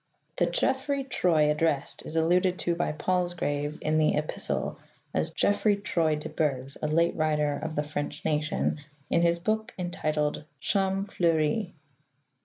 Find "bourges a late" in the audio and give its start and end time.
6.27-7.15